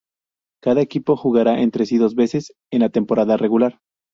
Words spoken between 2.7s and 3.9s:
en la temporada regular.